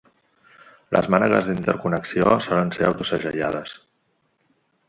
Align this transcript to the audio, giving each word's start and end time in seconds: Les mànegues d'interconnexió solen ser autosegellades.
Les 0.95 1.09
mànegues 1.15 1.51
d'interconnexió 1.51 2.33
solen 2.47 2.73
ser 2.79 2.89
autosegellades. 2.89 3.77